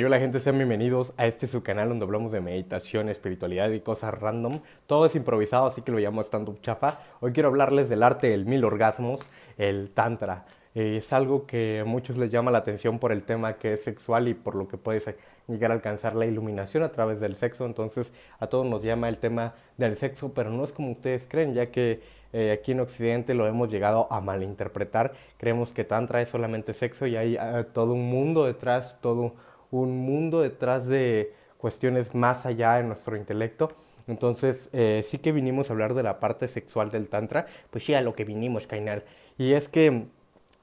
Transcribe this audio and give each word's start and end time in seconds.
Hola 0.00 0.20
gente, 0.20 0.38
sean 0.38 0.56
bienvenidos 0.56 1.12
a 1.16 1.26
este 1.26 1.48
su 1.48 1.64
canal 1.64 1.88
donde 1.88 2.04
hablamos 2.04 2.30
de 2.30 2.40
meditación, 2.40 3.08
espiritualidad 3.08 3.68
y 3.70 3.80
cosas 3.80 4.14
random. 4.14 4.60
Todo 4.86 5.06
es 5.06 5.16
improvisado, 5.16 5.66
así 5.66 5.82
que 5.82 5.90
lo 5.90 5.98
llamo 5.98 6.20
stand-up 6.20 6.60
chafa. 6.60 7.00
Hoy 7.18 7.32
quiero 7.32 7.48
hablarles 7.48 7.90
del 7.90 8.04
arte 8.04 8.28
del 8.28 8.46
mil 8.46 8.64
orgasmos, 8.64 9.22
el 9.56 9.90
tantra. 9.90 10.46
Eh, 10.76 10.98
es 10.98 11.12
algo 11.12 11.46
que 11.46 11.80
a 11.80 11.84
muchos 11.84 12.16
les 12.16 12.30
llama 12.30 12.52
la 12.52 12.58
atención 12.58 13.00
por 13.00 13.10
el 13.10 13.24
tema 13.24 13.54
que 13.54 13.72
es 13.72 13.82
sexual 13.82 14.28
y 14.28 14.34
por 14.34 14.54
lo 14.54 14.68
que 14.68 14.76
puedes 14.76 15.04
llegar 15.48 15.72
a 15.72 15.74
alcanzar 15.74 16.14
la 16.14 16.26
iluminación 16.26 16.84
a 16.84 16.92
través 16.92 17.18
del 17.18 17.34
sexo. 17.34 17.66
Entonces 17.66 18.12
a 18.38 18.46
todos 18.46 18.66
nos 18.66 18.84
llama 18.84 19.08
el 19.08 19.18
tema 19.18 19.54
del 19.78 19.96
sexo, 19.96 20.32
pero 20.32 20.50
no 20.50 20.62
es 20.62 20.72
como 20.72 20.92
ustedes 20.92 21.26
creen, 21.28 21.54
ya 21.54 21.72
que 21.72 22.02
eh, 22.32 22.52
aquí 22.52 22.70
en 22.70 22.78
Occidente 22.78 23.34
lo 23.34 23.48
hemos 23.48 23.68
llegado 23.68 24.06
a 24.12 24.20
malinterpretar. 24.20 25.14
Creemos 25.38 25.72
que 25.72 25.82
tantra 25.82 26.22
es 26.22 26.28
solamente 26.28 26.72
sexo 26.72 27.04
y 27.08 27.16
hay 27.16 27.36
eh, 27.36 27.64
todo 27.72 27.94
un 27.94 28.08
mundo 28.08 28.44
detrás, 28.44 28.94
todo 29.00 29.34
un 29.70 29.98
mundo 29.98 30.40
detrás 30.40 30.86
de 30.86 31.34
cuestiones 31.58 32.14
más 32.14 32.46
allá 32.46 32.74
de 32.74 32.84
nuestro 32.84 33.16
intelecto. 33.16 33.72
Entonces, 34.06 34.70
eh, 34.72 35.02
sí 35.04 35.18
que 35.18 35.32
vinimos 35.32 35.68
a 35.68 35.74
hablar 35.74 35.94
de 35.94 36.02
la 36.02 36.18
parte 36.18 36.48
sexual 36.48 36.90
del 36.90 37.08
Tantra, 37.08 37.46
pues 37.70 37.84
sí, 37.84 37.94
a 37.94 38.00
lo 38.00 38.14
que 38.14 38.24
vinimos, 38.24 38.66
Kainal. 38.66 39.04
Y 39.36 39.52
es 39.52 39.68
que 39.68 40.06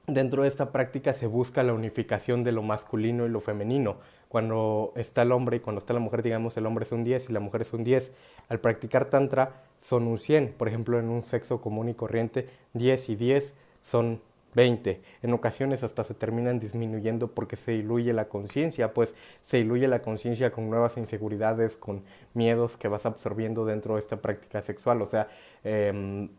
dentro 0.06 0.42
de 0.42 0.48
esta 0.48 0.72
práctica 0.72 1.12
se 1.12 1.26
busca 1.26 1.62
la 1.62 1.72
unificación 1.72 2.44
de 2.44 2.52
lo 2.52 2.62
masculino 2.62 3.24
y 3.26 3.28
lo 3.28 3.40
femenino. 3.40 3.98
Cuando 4.28 4.92
está 4.96 5.22
el 5.22 5.32
hombre 5.32 5.58
y 5.58 5.60
cuando 5.60 5.78
está 5.78 5.94
la 5.94 6.00
mujer, 6.00 6.22
digamos, 6.22 6.56
el 6.56 6.66
hombre 6.66 6.84
es 6.84 6.92
un 6.92 7.04
10 7.04 7.30
y 7.30 7.32
la 7.32 7.40
mujer 7.40 7.62
es 7.62 7.72
un 7.72 7.84
10. 7.84 8.12
Al 8.48 8.60
practicar 8.60 9.06
Tantra 9.06 9.62
son 9.84 10.08
un 10.08 10.18
100. 10.18 10.54
Por 10.56 10.66
ejemplo, 10.66 10.98
en 10.98 11.08
un 11.08 11.22
sexo 11.22 11.60
común 11.60 11.88
y 11.88 11.94
corriente, 11.94 12.48
10 12.74 13.10
y 13.10 13.16
10 13.16 13.54
son 13.82 14.20
20. 14.56 15.02
En 15.22 15.32
ocasiones 15.34 15.84
hasta 15.84 16.02
se 16.02 16.14
terminan 16.14 16.58
disminuyendo 16.58 17.28
porque 17.28 17.56
se 17.56 17.72
diluye 17.72 18.12
la 18.14 18.28
conciencia, 18.28 18.94
pues 18.94 19.14
se 19.42 19.58
diluye 19.58 19.86
la 19.86 20.00
conciencia 20.00 20.50
con 20.50 20.70
nuevas 20.70 20.96
inseguridades, 20.96 21.76
con 21.76 22.02
miedos 22.32 22.78
que 22.78 22.88
vas 22.88 23.04
absorbiendo 23.04 23.66
dentro 23.66 23.94
de 23.94 24.00
esta 24.00 24.16
práctica 24.16 24.62
sexual. 24.62 25.02
O 25.02 25.06
sea, 25.06 25.28
em, 25.62 26.30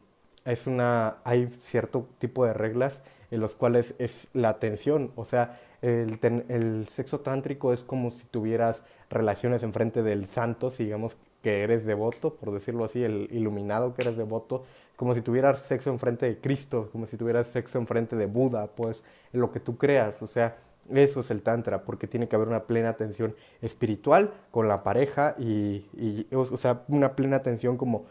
es 0.45 0.65
una, 0.65 1.17
hay 1.23 1.47
cierto 1.61 2.09
tipo 2.17 2.43
de 2.45 2.53
reglas 2.53 3.03
en 3.29 3.39
los 3.39 3.53
cuales 3.53 3.93
es 3.99 4.29
la 4.33 4.57
tensión, 4.59 5.11
o 5.15 5.25
sea, 5.25 5.59
el, 5.81 6.19
el 6.47 6.87
sexo 6.87 7.19
tántrico 7.19 7.71
es 7.73 7.83
como 7.83 8.09
si 8.09 8.25
tuvieras 8.25 8.83
relaciones 9.09 9.61
enfrente 9.63 10.01
del 10.01 10.25
santo, 10.25 10.71
si 10.71 10.85
digamos 10.85 11.17
que 11.43 11.61
eres 11.61 11.85
devoto, 11.85 12.33
por 12.33 12.51
decirlo 12.51 12.85
así, 12.85 13.03
el 13.03 13.27
iluminado 13.31 13.93
que 13.93 14.01
eres 14.03 14.17
devoto, 14.17 14.63
como 14.97 15.13
si 15.13 15.21
tuvieras 15.21 15.61
sexo 15.61 15.89
enfrente 15.91 16.25
de 16.25 16.39
Cristo, 16.39 16.89
como 16.91 17.05
si 17.05 17.15
tuvieras 17.15 17.47
sexo 17.47 17.77
enfrente 17.77 18.17
de 18.17 18.25
Buda, 18.25 18.67
pues 18.75 19.03
en 19.31 19.39
lo 19.39 19.51
que 19.51 19.61
tú 19.61 19.77
creas, 19.77 20.21
o 20.21 20.27
sea, 20.27 20.57
eso 20.93 21.19
es 21.19 21.31
el 21.31 21.43
tantra, 21.43 21.83
porque 21.83 22.07
tiene 22.07 22.27
que 22.27 22.35
haber 22.35 22.47
una 22.47 22.63
plena 22.63 22.89
atención 22.89 23.35
espiritual 23.61 24.33
con 24.51 24.67
la 24.67 24.83
pareja 24.83 25.35
y, 25.37 25.85
o 26.33 26.57
sea, 26.57 26.83
una 26.87 27.15
plena 27.15 27.37
atención 27.37 27.77
como 27.77 28.05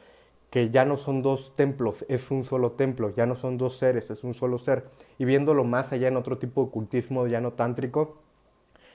que 0.50 0.70
ya 0.70 0.84
no 0.84 0.96
son 0.96 1.22
dos 1.22 1.56
templos, 1.56 2.06
es 2.08 2.30
un 2.30 2.44
solo 2.44 2.72
templo, 2.72 3.12
ya 3.14 3.26
no 3.26 3.34
son 3.34 3.58
dos 3.58 3.76
seres, 3.76 4.10
es 4.10 4.22
un 4.22 4.32
solo 4.32 4.58
ser. 4.58 4.84
Y 5.18 5.24
viéndolo 5.24 5.64
más 5.64 5.92
allá 5.92 6.06
en 6.06 6.16
otro 6.16 6.38
tipo 6.38 6.62
de 6.62 6.68
ocultismo 6.68 7.26
ya 7.26 7.40
no 7.40 7.52
tántrico, 7.54 8.22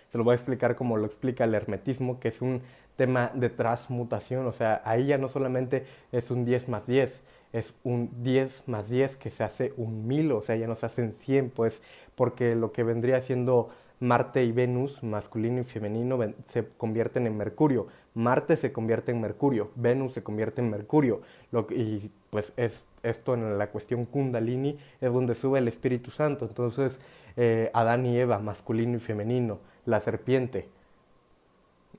se 0.10 0.18
lo 0.18 0.24
voy 0.24 0.32
a 0.34 0.36
explicar 0.36 0.76
como 0.76 0.96
lo 0.98 1.06
explica 1.06 1.44
el 1.44 1.54
hermetismo, 1.54 2.20
que 2.20 2.30
es 2.30 2.42
un 2.42 2.62
tema 2.96 3.32
de 3.34 3.50
transmutación, 3.50 4.46
o 4.46 4.54
sea, 4.54 4.82
ahí 4.86 5.08
ya 5.08 5.18
no 5.18 5.28
solamente 5.28 5.86
es 6.12 6.32
un 6.32 6.46
10 6.46 6.70
más 6.70 6.88
10, 6.88 7.22
es 7.54 7.76
un 7.84 8.24
10 8.24 8.68
más 8.68 8.90
10 8.90 9.18
que 9.18 9.30
se 9.30 9.44
hace 9.44 9.74
un 9.78 10.08
1000, 10.08 10.32
o 10.32 10.42
sea, 10.42 10.56
ya 10.56 10.68
no 10.68 10.76
se 10.76 10.86
hacen 10.86 11.14
100, 11.14 11.50
pues, 11.50 11.82
porque 12.16 12.56
lo 12.56 12.72
que 12.72 12.84
vendría 12.84 13.20
siendo 13.22 13.70
Marte 14.00 14.44
y 14.44 14.52
Venus, 14.52 15.04
masculino 15.04 15.62
y 15.62 15.64
femenino, 15.64 16.20
se 16.48 16.68
convierten 16.78 17.28
en 17.28 17.38
Mercurio. 17.38 17.88
Marte 18.16 18.58
se 18.58 18.72
convierte 18.72 19.12
en 19.12 19.22
Mercurio, 19.22 19.70
Venus 19.76 20.14
se 20.14 20.24
convierte 20.24 20.62
en 20.62 20.72
Mercurio. 20.72 21.22
Lo 21.52 21.68
y 21.70 22.12
pues 22.32 22.52
es 22.58 22.88
esto 23.04 23.36
en 23.36 23.58
la 23.60 23.70
cuestión 23.70 24.06
Kundalini 24.06 24.78
es 25.02 25.14
donde 25.14 25.36
sube 25.36 25.60
el 25.60 25.68
Espíritu 25.68 26.10
Santo. 26.10 26.46
Entonces, 26.46 27.00
eh, 27.38 27.70
Adán 27.74 28.06
y 28.08 28.18
Eva, 28.18 28.40
masculino 28.40 28.98
y 28.98 29.00
femenino 29.00 29.60
la 29.86 30.00
serpiente, 30.00 30.68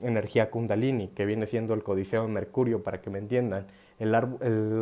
energía 0.01 0.49
kundalini, 0.49 1.09
que 1.09 1.25
viene 1.25 1.45
siendo 1.45 1.73
el 1.73 1.83
codiceo 1.83 2.23
de 2.23 2.27
Mercurio, 2.29 2.83
para 2.83 3.01
que 3.01 3.09
me 3.09 3.19
entiendan. 3.19 3.67
El, 3.99 4.13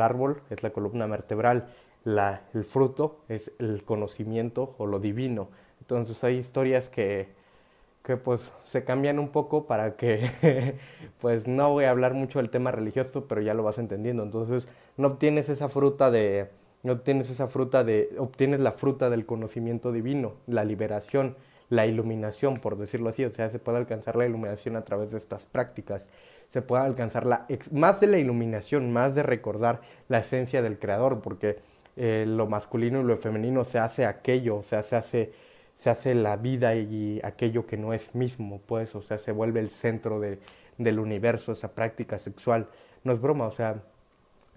árbol 0.02 0.42
es 0.50 0.64
la 0.64 0.72
columna 0.72 1.06
vertebral, 1.08 1.68
la, 2.04 2.42
el 2.54 2.64
fruto 2.64 3.20
es 3.30 3.52
el 3.60 3.84
conocimiento 3.84 4.76
o 4.78 4.88
lo 4.88 5.00
divino. 5.00 5.50
Entonces 5.82 6.24
hay 6.24 6.38
historias 6.38 6.90
que, 6.90 7.30
que 8.04 8.18
pues 8.18 8.52
se 8.64 8.84
cambian 8.84 9.20
un 9.20 9.30
poco 9.30 9.68
para 9.68 9.96
que, 9.96 10.76
pues 11.22 11.48
no 11.48 11.72
voy 11.72 11.86
a 11.86 11.92
hablar 11.92 12.14
mucho 12.14 12.40
del 12.40 12.50
tema 12.50 12.72
religioso, 12.72 13.28
pero 13.28 13.42
ya 13.42 13.54
lo 13.54 13.64
vas 13.64 13.78
entendiendo. 13.78 14.24
Entonces 14.24 14.68
no 14.98 15.10
obtienes 15.10 15.50
esa 15.50 15.70
fruta 15.70 16.10
de, 16.10 16.50
no 16.84 16.94
obtienes 16.94 17.30
esa 17.30 17.48
fruta 17.48 17.84
de, 17.84 18.10
obtienes 18.18 18.60
la 18.60 18.72
fruta 18.72 19.10
del 19.10 19.26
conocimiento 19.26 19.92
divino, 19.92 20.34
la 20.48 20.64
liberación 20.64 21.36
la 21.72 21.86
iluminación, 21.86 22.56
por 22.56 22.78
decirlo 22.78 23.10
así, 23.10 23.24
o 23.24 23.34
sea, 23.34 23.50
se 23.50 23.58
puede 23.58 23.78
alcanzar 23.78 24.18
la 24.18 24.26
iluminación 24.26 24.76
a 24.76 24.84
través 24.84 25.12
de 25.12 25.18
estas 25.18 25.46
prácticas, 25.46 26.10
se 26.50 26.62
puede 26.62 26.84
alcanzar 26.84 27.26
la, 27.26 27.48
más 27.72 28.02
de 28.02 28.08
la 28.08 28.18
iluminación, 28.18 28.92
más 28.92 29.16
de 29.16 29.24
recordar 29.24 29.80
la 30.10 30.20
esencia 30.20 30.62
del 30.62 30.80
creador, 30.80 31.22
porque 31.22 31.60
eh, 31.96 32.26
lo 32.28 32.46
masculino 32.46 33.00
y 33.00 33.06
lo 33.06 33.16
femenino 33.16 33.64
se 33.64 33.80
hace 33.80 34.06
aquello, 34.06 34.58
o 34.58 34.64
sea, 34.64 34.84
se 34.84 34.98
hace, 34.98 35.32
se 35.76 35.90
hace 35.90 36.14
la 36.14 36.36
vida 36.36 36.76
y 36.76 37.22
aquello 37.24 37.66
que 37.66 37.78
no 37.78 37.94
es 37.94 38.16
mismo, 38.16 38.60
pues, 38.66 38.94
o 38.94 39.02
sea, 39.02 39.18
se 39.18 39.32
vuelve 39.32 39.62
el 39.62 39.70
centro 39.70 40.20
de, 40.20 40.40
del 40.78 41.00
universo, 41.00 41.54
esa 41.54 41.74
práctica 41.74 42.20
sexual. 42.20 42.68
No 43.06 43.14
es 43.14 43.22
broma, 43.22 43.48
o 43.48 43.52
sea, 43.52 43.82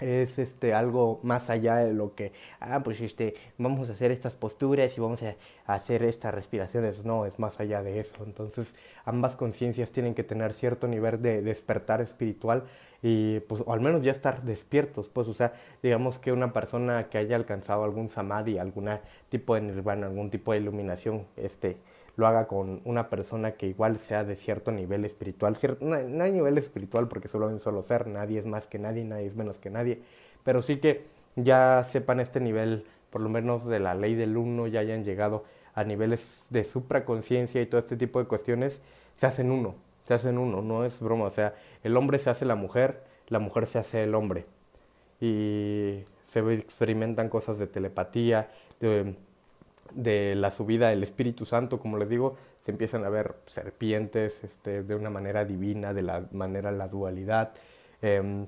es 0.01 0.39
este 0.39 0.75
algo 0.75 1.21
más 1.23 1.51
allá 1.51 1.77
de 1.77 1.95
lo 1.95 2.15
que 2.15 2.33
ah 2.61 2.83
pues 2.83 3.01
este 3.01 3.35
vamos 3.59 3.89
a 3.89 3.93
hacer 3.93 4.11
estas 4.11 4.35
posturas 4.35 4.97
y 4.99 5.01
vamos 5.01 5.23
a 5.23 5.37
hacer 5.67 6.03
estas 6.03 6.35
respiraciones. 6.35 7.05
No 7.05 7.27
es 7.27 7.39
más 7.39 7.61
allá 7.61 7.83
de 7.83 8.01
eso. 8.01 8.17
Entonces 8.25 8.75
ambas 9.05 9.37
conciencias 9.37 9.93
tienen 9.93 10.15
que 10.15 10.25
tener 10.25 10.53
cierto 10.53 10.89
nivel 10.89 11.23
de 11.23 11.43
despertar 11.43 12.01
espiritual 12.01 12.65
y 13.03 13.41
pues 13.41 13.63
o 13.67 13.73
al 13.73 13.81
menos 13.81 14.03
ya 14.03 14.11
estar 14.11 14.43
despiertos 14.45 15.11
pues 15.11 15.29
o 15.29 15.35
sea 15.35 15.53
digamos 15.83 16.19
que 16.19 16.33
una 16.33 16.55
persona 16.55 17.11
que 17.11 17.19
haya 17.19 17.37
alcanzado 17.37 17.85
algún 17.85 18.09
samadhi 18.09 18.57
algún 18.57 18.89
tipo 19.29 19.55
de 19.55 19.61
nirvana 19.61 20.07
algún 20.07 20.31
tipo 20.31 20.53
de 20.53 20.59
iluminación 20.59 21.27
este 21.37 21.77
lo 22.17 22.27
haga 22.27 22.47
con 22.47 22.81
una 22.85 23.09
persona 23.09 23.53
que 23.53 23.67
igual 23.67 23.99
sea 23.99 24.25
de 24.25 24.37
cierto 24.37 24.71
nivel 24.71 25.05
espiritual. 25.05 25.57
Cierto, 25.57 25.85
no, 25.85 25.95
hay 25.95 26.33
nivel 26.33 26.59
espiritual 26.59 27.09
porque 27.09 27.29
solo 27.29 27.49
hay 27.49 27.55
un 27.55 27.61
solo 27.61 27.83
ser, 27.83 28.07
nadie 28.07 28.39
es 28.39 28.47
más 28.47 28.67
que 28.67 28.79
nadie, 28.79 29.05
nadie 29.05 29.27
es 29.27 29.35
menos 29.35 29.59
que 29.59 29.71
nadie, 29.71 30.01
pero 30.45 30.63
sí 30.63 30.77
que 30.79 31.05
ya 31.37 31.85
sepan 31.85 32.21
este 32.21 32.41
nivel, 32.41 32.85
por 33.11 33.21
lo 33.21 33.29
menos 33.29 33.67
de 33.67 33.81
la 33.81 33.95
ley 33.95 34.15
del 34.15 34.37
uno, 34.37 34.67
ya 34.67 34.81
hayan 34.81 35.05
llegado 35.05 35.45
a 35.75 35.85
niveles 35.85 36.47
de 36.51 36.65
supraconciencia 36.65 37.61
y 37.61 37.67
todo 37.67 37.81
este 37.81 37.97
tipo 37.97 38.21
de 38.21 38.27
cuestiones, 38.27 38.81
se 39.17 39.27
hacen 39.27 39.51
uno, 39.51 39.75
se 40.07 40.15
hacen 40.15 40.39
uno, 40.39 40.63
no 40.63 40.85
es 40.85 41.01
broma, 41.01 41.25
o 41.25 41.31
sea, 41.31 41.55
el 41.83 41.97
hombre 41.97 42.19
se 42.19 42.31
hace 42.31 42.45
la 42.45 42.55
mujer, 42.55 43.03
la 43.29 43.41
mujer 43.41 43.67
se 43.67 43.79
hace 43.79 44.03
el 44.05 44.15
hombre. 44.15 44.47
Y 45.21 46.05
se 46.29 46.41
experimentan 46.53 47.29
cosas 47.29 47.59
de 47.59 47.67
telepatía, 47.67 48.51
de 48.81 49.17
de 49.93 50.35
la 50.35 50.51
subida 50.51 50.89
del 50.89 51.03
Espíritu 51.03 51.45
Santo, 51.45 51.79
como 51.79 51.99
les 51.99 52.09
digo, 52.09 52.37
se 52.61 52.71
empiezan 52.71 53.05
a 53.05 53.09
ver 53.09 53.37
serpientes 53.47 54.43
este, 54.45 54.83
de 54.83 54.95
una 54.95 55.11
manera 55.11 55.45
divina, 55.45 55.93
de 55.93 56.03
la 56.03 56.27
manera 56.33 56.73
la 56.73 56.89
dualidad. 56.89 57.53
Em, 58.03 58.47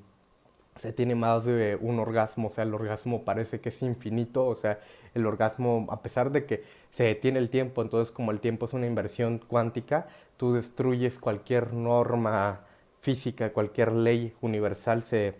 se 0.77 0.93
tiene 0.93 1.15
más 1.15 1.45
de 1.45 1.79
un 1.81 1.99
orgasmo, 1.99 2.49
o 2.49 2.51
sea, 2.51 2.65
el 2.65 2.75
orgasmo 2.75 3.25
parece 3.25 3.61
que 3.61 3.71
es 3.71 3.83
infinito, 3.83 4.47
o 4.47 4.55
sea, 4.55 4.79
el 5.15 5.27
orgasmo, 5.27 5.87
a 5.91 6.03
pesar 6.03 6.31
de 6.31 6.45
que 6.45 6.65
se 6.91 7.05
detiene 7.05 7.39
el 7.39 7.49
tiempo, 7.49 7.83
entonces 7.83 8.13
como 8.13 8.31
el 8.31 8.41
tiempo 8.41 8.67
es 8.67 8.75
una 8.75 8.87
inversión 8.87 9.39
cuántica, 9.39 10.07
tú 10.37 10.53
destruyes 10.53 11.19
cualquier 11.19 11.73
norma 11.73 12.61
física, 13.01 13.53
cualquier 13.53 13.93
ley 13.93 14.35
universal 14.41 15.03
se, 15.03 15.35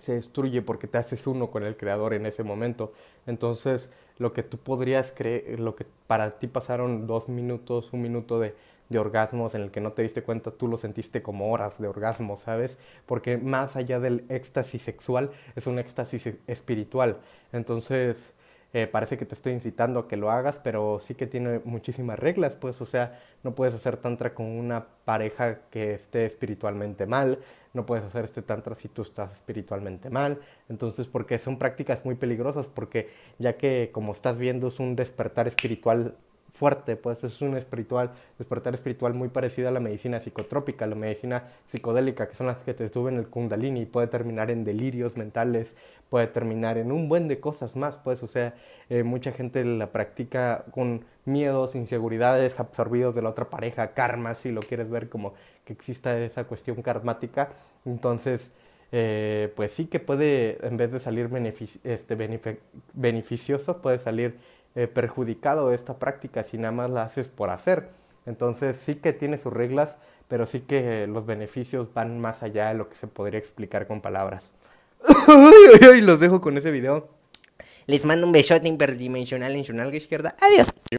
se 0.00 0.14
destruye 0.14 0.62
porque 0.62 0.86
te 0.86 0.98
haces 0.98 1.26
uno 1.26 1.48
con 1.48 1.62
el 1.62 1.76
creador 1.76 2.14
en 2.14 2.26
ese 2.26 2.42
momento. 2.42 2.92
Entonces, 3.26 3.90
lo 4.18 4.32
que 4.32 4.42
tú 4.42 4.58
podrías 4.58 5.12
creer, 5.12 5.60
lo 5.60 5.76
que 5.76 5.86
para 6.06 6.38
ti 6.38 6.46
pasaron 6.46 7.06
dos 7.06 7.28
minutos, 7.28 7.92
un 7.92 8.02
minuto 8.02 8.40
de, 8.40 8.54
de 8.88 8.98
orgasmos 8.98 9.54
en 9.54 9.62
el 9.62 9.70
que 9.70 9.80
no 9.80 9.92
te 9.92 10.02
diste 10.02 10.22
cuenta, 10.22 10.50
tú 10.50 10.68
lo 10.68 10.76
sentiste 10.76 11.22
como 11.22 11.52
horas 11.52 11.80
de 11.80 11.88
orgasmo, 11.88 12.36
¿sabes? 12.36 12.76
Porque 13.06 13.38
más 13.38 13.76
allá 13.76 14.00
del 14.00 14.24
éxtasis 14.28 14.82
sexual, 14.82 15.30
es 15.56 15.66
un 15.66 15.78
éxtasis 15.78 16.30
espiritual. 16.46 17.18
Entonces, 17.52 18.32
eh, 18.72 18.86
parece 18.86 19.18
que 19.18 19.26
te 19.26 19.34
estoy 19.34 19.52
incitando 19.52 20.00
a 20.00 20.08
que 20.08 20.16
lo 20.16 20.30
hagas, 20.30 20.60
pero 20.62 21.00
sí 21.00 21.14
que 21.14 21.26
tiene 21.26 21.60
muchísimas 21.64 22.18
reglas, 22.18 22.54
pues, 22.54 22.80
o 22.80 22.84
sea, 22.84 23.20
no 23.42 23.54
puedes 23.54 23.74
hacer 23.74 23.96
tantra 23.96 24.32
con 24.34 24.46
una 24.46 24.86
pareja 25.04 25.60
que 25.70 25.94
esté 25.94 26.24
espiritualmente 26.24 27.06
mal, 27.06 27.40
no 27.72 27.86
puedes 27.86 28.04
hacer 28.04 28.24
este 28.24 28.42
tantra 28.42 28.74
si 28.74 28.88
tú 28.88 29.02
estás 29.02 29.32
espiritualmente 29.32 30.10
mal, 30.10 30.40
entonces, 30.68 31.06
porque 31.06 31.38
son 31.38 31.58
prácticas 31.58 32.04
muy 32.04 32.14
peligrosas, 32.14 32.68
porque 32.68 33.08
ya 33.38 33.56
que 33.56 33.90
como 33.92 34.12
estás 34.12 34.38
viendo 34.38 34.68
es 34.68 34.80
un 34.80 34.96
despertar 34.96 35.46
espiritual 35.46 36.16
fuerte, 36.52 36.96
pues 36.96 37.22
es 37.24 37.40
un 37.42 37.56
espiritual, 37.56 38.10
despertar 38.38 38.74
espiritual 38.74 39.14
muy 39.14 39.28
parecido 39.28 39.68
a 39.68 39.70
la 39.70 39.80
medicina 39.80 40.20
psicotrópica, 40.20 40.86
la 40.86 40.94
medicina 40.94 41.44
psicodélica, 41.66 42.28
que 42.28 42.34
son 42.34 42.46
las 42.46 42.62
que 42.62 42.74
te 42.74 42.88
suben 42.88 43.16
el 43.16 43.28
kundalini, 43.28 43.86
puede 43.86 44.08
terminar 44.08 44.50
en 44.50 44.64
delirios 44.64 45.16
mentales, 45.16 45.76
puede 46.08 46.26
terminar 46.26 46.76
en 46.76 46.92
un 46.92 47.08
buen 47.08 47.28
de 47.28 47.40
cosas 47.40 47.76
más, 47.76 47.96
pues, 47.96 48.22
o 48.22 48.26
sea, 48.26 48.54
eh, 48.88 49.02
mucha 49.04 49.32
gente 49.32 49.64
la 49.64 49.92
practica 49.92 50.64
con 50.72 51.04
miedos, 51.24 51.74
inseguridades, 51.74 52.58
absorbidos 52.58 53.14
de 53.14 53.22
la 53.22 53.30
otra 53.30 53.48
pareja, 53.48 53.94
karma, 53.94 54.34
si 54.34 54.50
lo 54.50 54.60
quieres 54.60 54.90
ver 54.90 55.08
como 55.08 55.34
que 55.64 55.72
exista 55.72 56.18
esa 56.18 56.44
cuestión 56.44 56.82
karmática, 56.82 57.50
entonces, 57.84 58.50
eh, 58.92 59.52
pues 59.54 59.72
sí 59.72 59.86
que 59.86 60.00
puede, 60.00 60.58
en 60.66 60.76
vez 60.76 60.90
de 60.90 60.98
salir 60.98 61.30
este, 61.84 62.16
beneficioso, 62.94 63.80
puede 63.80 63.98
salir 63.98 64.36
eh, 64.74 64.86
perjudicado 64.86 65.72
esta 65.72 65.98
práctica 65.98 66.44
si 66.44 66.58
nada 66.58 66.72
más 66.72 66.90
la 66.90 67.02
haces 67.02 67.28
por 67.28 67.50
hacer. 67.50 67.88
Entonces 68.26 68.76
sí 68.76 68.96
que 68.96 69.12
tiene 69.12 69.38
sus 69.38 69.52
reglas, 69.52 69.96
pero 70.28 70.46
sí 70.46 70.60
que 70.60 71.06
los 71.06 71.26
beneficios 71.26 71.92
van 71.92 72.20
más 72.20 72.42
allá 72.42 72.68
de 72.68 72.74
lo 72.74 72.88
que 72.88 72.96
se 72.96 73.06
podría 73.06 73.38
explicar 73.38 73.86
con 73.86 74.00
palabras. 74.00 74.52
y 75.96 76.00
los 76.00 76.20
dejo 76.20 76.40
con 76.40 76.56
ese 76.56 76.70
video. 76.70 77.08
Les 77.86 78.04
mando 78.04 78.26
un 78.26 78.32
besote 78.32 78.68
interdimensional 78.68 79.56
en 79.56 79.64
su 79.64 79.72
nalga 79.72 79.96
izquierda. 79.96 80.36
Adiós. 80.40 80.68